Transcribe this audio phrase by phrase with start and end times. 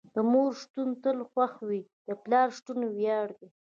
[0.13, 3.47] د مور شتون تل خوښې وي، د پلار شتون وياړ دي.